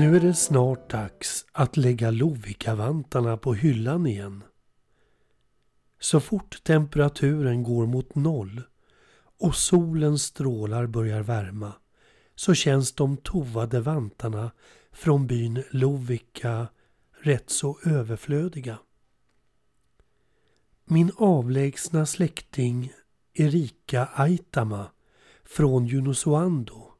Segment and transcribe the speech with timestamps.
[0.00, 4.42] Nu är det snart dags att lägga Lovikkavantarna på hyllan igen.
[6.00, 8.62] Så fort temperaturen går mot noll
[9.38, 11.72] och solens strålar börjar värma
[12.34, 14.50] så känns de tovade vantarna
[14.92, 16.68] från byn Lovikka
[17.20, 18.78] rätt så överflödiga.
[20.84, 22.92] Min avlägsna släkting
[23.34, 24.90] Erika Aitama
[25.44, 26.92] från Junosuando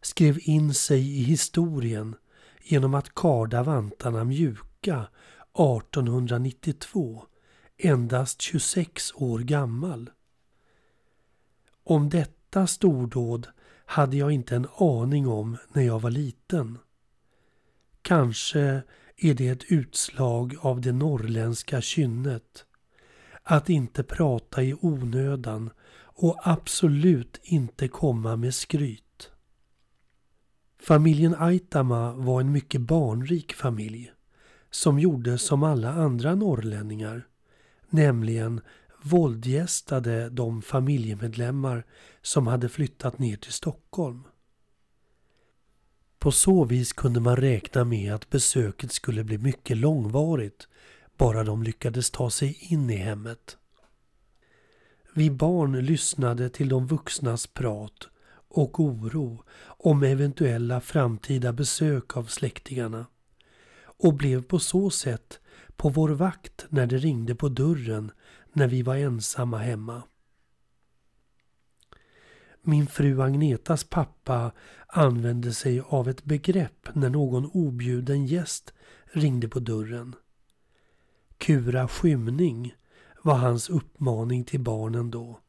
[0.00, 2.14] skrev in sig i historien
[2.70, 5.08] genom att karda vantarna mjuka
[5.52, 7.24] 1892,
[7.78, 10.10] endast 26 år gammal.
[11.84, 13.46] Om detta stordåd
[13.86, 16.78] hade jag inte en aning om när jag var liten.
[18.02, 18.82] Kanske
[19.16, 22.64] är det ett utslag av det norrländska kynnet.
[23.42, 29.07] Att inte prata i onödan och absolut inte komma med skryt.
[30.88, 34.12] Familjen Aitama var en mycket barnrik familj
[34.70, 37.26] som gjorde som alla andra norrlänningar,
[37.90, 38.60] nämligen
[39.02, 41.84] våldgästade de familjemedlemmar
[42.22, 44.22] som hade flyttat ner till Stockholm.
[46.18, 50.68] På så vis kunde man räkna med att besöket skulle bli mycket långvarigt
[51.16, 53.56] bara de lyckades ta sig in i hemmet.
[55.14, 58.08] Vi barn lyssnade till de vuxnas prat
[58.48, 63.06] och oro om eventuella framtida besök av släktingarna
[63.82, 65.40] och blev på så sätt
[65.76, 68.10] på vår vakt när det ringde på dörren
[68.52, 70.02] när vi var ensamma hemma.
[72.62, 74.52] Min fru Agnetas pappa
[74.86, 78.74] använde sig av ett begrepp när någon objuden gäst
[79.12, 80.14] ringde på dörren.
[81.38, 82.74] Kura skymning
[83.22, 85.40] var hans uppmaning till barnen då.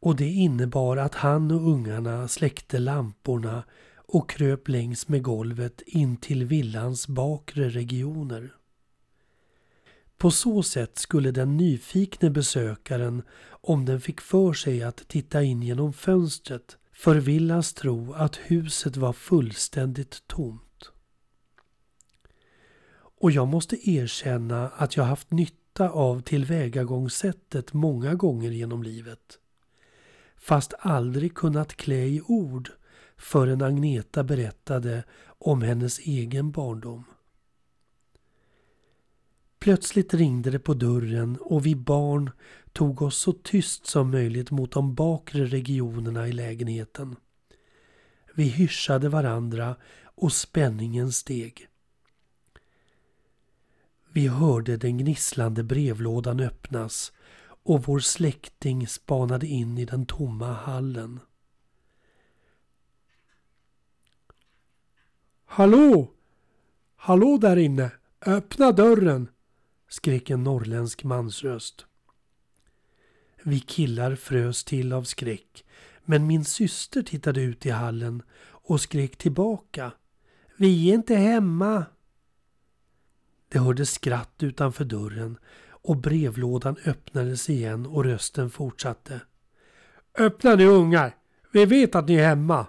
[0.00, 3.64] Och det innebar att han och ungarna släckte lamporna
[3.96, 8.54] och kröp längs med golvet in till villans bakre regioner.
[10.18, 15.62] På så sätt skulle den nyfikne besökaren, om den fick för sig att titta in
[15.62, 20.90] genom fönstret, förvillas tro att huset var fullständigt tomt.
[23.20, 29.38] Och jag måste erkänna att jag haft nytta av tillvägagångssättet många gånger genom livet.
[30.40, 32.70] Fast aldrig kunnat klä i ord
[33.16, 37.04] förrän Agneta berättade om hennes egen barndom.
[39.58, 42.30] Plötsligt ringde det på dörren och vi barn
[42.72, 47.16] tog oss så tyst som möjligt mot de bakre regionerna i lägenheten.
[48.34, 51.68] Vi hyschade varandra och spänningen steg.
[54.12, 57.12] Vi hörde den gnisslande brevlådan öppnas
[57.62, 61.20] och vår släkting spanade in i den tomma hallen.
[65.44, 66.10] Hallå!
[66.96, 67.90] Hallå där inne!
[68.26, 69.28] Öppna dörren!
[69.88, 71.86] skrek en norrländsk mansröst.
[73.42, 75.64] Vi killar frös till av skräck
[76.04, 79.92] men min syster tittade ut i hallen och skrek tillbaka.
[80.56, 81.84] Vi är inte hemma!
[83.48, 85.38] Det hördes skratt utanför dörren
[85.82, 89.20] och brevlådan öppnades igen och rösten fortsatte.
[90.18, 91.16] Öppna nu ungar!
[91.52, 92.66] Vi vet att ni är hemma!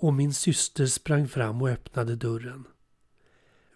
[0.00, 2.64] Och min syster sprang fram och öppnade dörren.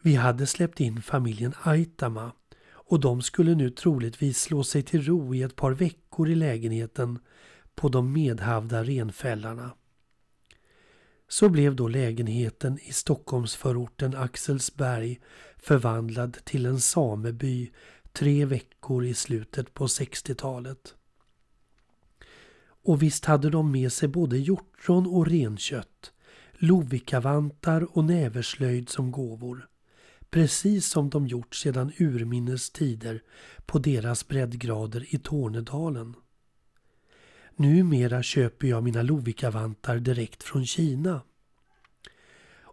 [0.03, 2.33] Vi hade släppt in familjen Aitama
[2.93, 7.19] och de skulle nu troligtvis slå sig till ro i ett par veckor i lägenheten
[7.75, 9.71] på de medhavda renfällarna.
[11.29, 15.21] Så blev då lägenheten i Stockholmsförorten Axelsberg
[15.57, 17.71] förvandlad till en sameby
[18.13, 20.95] tre veckor i slutet på 60-talet.
[22.85, 26.13] Och visst hade de med sig både hjortron och renkött,
[26.53, 29.69] lovikavantar och näverslöjd som gåvor
[30.33, 33.23] precis som de gjort sedan urminnes tider
[33.67, 36.15] på deras breddgrader i Tornedalen.
[37.57, 41.21] Numera köper jag mina Lovikavantar direkt från Kina.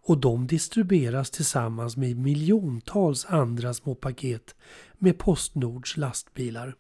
[0.02, 4.56] Och de distribueras tillsammans med miljontals andra små paket
[4.98, 6.76] med Postnords lastbilar.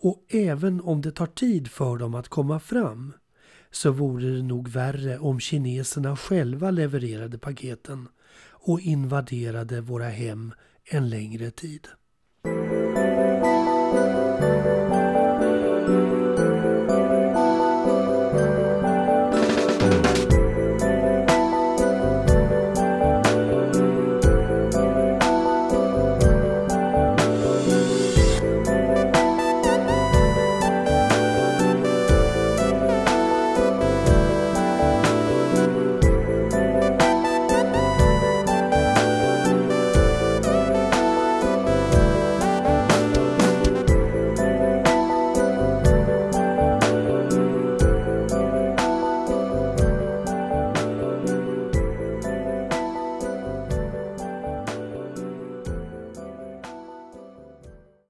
[0.00, 3.12] Och även om det tar tid för dem att komma fram
[3.70, 8.08] så vore det nog värre om kineserna själva levererade paketen
[8.40, 10.54] och invaderade våra hem
[10.84, 11.88] en längre tid.